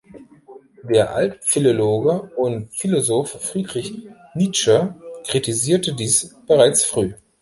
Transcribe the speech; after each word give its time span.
Der 0.81 1.13
Altphilologe 1.13 2.31
und 2.35 2.73
Philosoph 2.75 3.39
Friedrich 3.39 3.93
Nietzsche 4.33 4.95
kritisierte 5.27 5.93
dies 5.93 6.35
bereits 6.47 6.83
früh. 6.83 7.13